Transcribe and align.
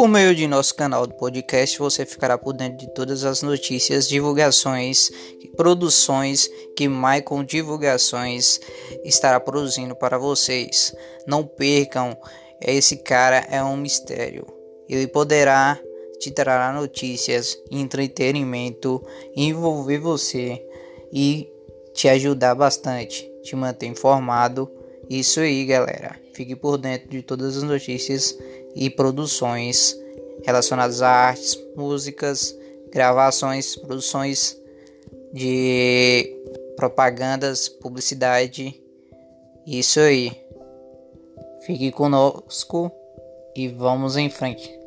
Por 0.00 0.08
meio 0.08 0.34
de 0.34 0.46
nosso 0.46 0.74
canal 0.74 1.06
do 1.06 1.12
podcast, 1.14 1.78
você 1.78 2.06
ficará 2.06 2.38
por 2.38 2.54
dentro 2.54 2.78
de 2.78 2.94
todas 2.94 3.22
as 3.22 3.42
notícias, 3.42 4.08
divulgações 4.08 5.10
produções 5.54 6.48
que 6.74 6.88
Maicon 6.88 7.44
Divulgações 7.44 8.60
estará 9.04 9.38
produzindo 9.38 9.94
para 9.94 10.16
vocês. 10.16 10.96
Não 11.26 11.46
percam, 11.46 12.16
esse 12.62 12.96
cara 12.96 13.46
é 13.50 13.62
um 13.62 13.76
mistério. 13.76 14.46
Ele 14.88 15.06
poderá 15.06 15.78
te 16.18 16.30
trará 16.30 16.72
notícias, 16.72 17.58
entretenimento, 17.70 19.06
envolver 19.36 19.98
você 19.98 20.66
e 21.12 21.46
te 21.92 22.08
ajudar 22.08 22.54
bastante, 22.54 23.30
te 23.42 23.54
manter 23.54 23.88
informado. 23.88 24.72
Isso 25.10 25.40
aí, 25.40 25.66
galera. 25.66 26.18
Fique 26.32 26.56
por 26.56 26.78
dentro 26.78 27.10
de 27.10 27.20
todas 27.20 27.58
as 27.58 27.62
notícias 27.62 28.34
e 28.74 28.88
produções 28.88 29.96
relacionadas 30.44 31.02
a 31.02 31.08
artes, 31.08 31.58
músicas, 31.76 32.56
gravações, 32.90 33.76
produções 33.76 34.58
de 35.32 36.36
propagandas, 36.76 37.68
publicidade. 37.68 38.82
Isso 39.66 40.00
aí. 40.00 40.32
Fique 41.66 41.92
conosco 41.92 42.90
e 43.54 43.68
vamos 43.68 44.16
em 44.16 44.30
frente. 44.30 44.79